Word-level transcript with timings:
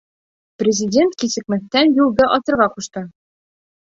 Президент 0.61 1.13
кисекмәҫтән 1.23 1.93
юлды 1.99 2.31
асырға 2.39 2.71
ҡушты. 2.79 3.05